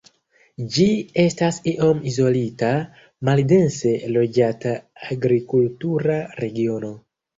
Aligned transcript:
Ĝi 0.75 0.85
estas 1.23 1.59
iom 1.71 1.99
izolita, 2.11 2.71
maldense 3.29 3.93
loĝata 4.15 4.73
agrikultura 5.17 6.19
regiono. 6.45 6.95